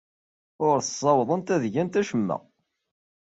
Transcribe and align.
Ur 0.67 0.75
ssawaḍent 0.81 1.53
ad 1.55 1.63
gent 1.73 1.99
acemma. 2.01 2.37